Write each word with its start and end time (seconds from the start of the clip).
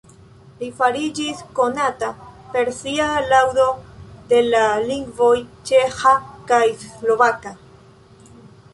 Li 0.61 0.67
fariĝis 0.77 1.43
konata 1.59 2.09
per 2.55 2.71
sia 2.79 3.11
laŭdo 3.33 3.69
de 4.33 4.41
la 4.49 4.65
lingvoj 4.89 5.31
ĉeĥa 5.71 6.19
kaj 6.53 6.65
slovaka. 6.89 7.59